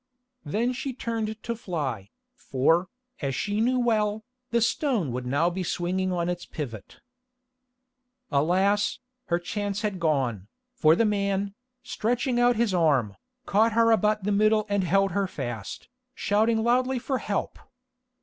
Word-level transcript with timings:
Then 0.43 0.73
she 0.73 0.93
turned 0.93 1.43
to 1.43 1.55
fly, 1.55 2.09
for, 2.33 2.87
as 3.21 3.35
she 3.35 3.61
knew 3.61 3.77
well, 3.77 4.23
the 4.49 4.59
stone 4.59 5.11
would 5.11 5.27
now 5.27 5.51
be 5.51 5.61
swinging 5.61 6.11
on 6.11 6.27
its 6.27 6.43
pivot. 6.43 7.01
Alas! 8.31 8.97
her 9.25 9.37
chance 9.37 9.81
had 9.83 9.99
gone, 9.99 10.47
for 10.73 10.95
the 10.95 11.05
man, 11.05 11.53
stretching 11.83 12.39
out 12.39 12.55
his 12.55 12.73
arm, 12.73 13.15
caught 13.45 13.73
her 13.73 13.91
about 13.91 14.23
the 14.23 14.31
middle 14.31 14.65
and 14.69 14.83
held 14.83 15.11
her 15.11 15.27
fast, 15.27 15.87
shouting 16.15 16.63
loudly 16.63 16.97
for 16.97 17.19
help. 17.19 17.59